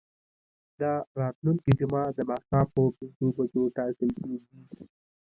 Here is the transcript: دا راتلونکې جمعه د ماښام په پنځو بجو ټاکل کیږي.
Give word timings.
دا 0.79 0.93
راتلونکې 1.21 1.71
جمعه 1.79 2.09
د 2.17 2.19
ماښام 2.29 2.65
په 2.73 2.81
پنځو 2.97 3.27
بجو 3.37 3.63
ټاکل 3.77 4.09
کیږي. 4.21 4.41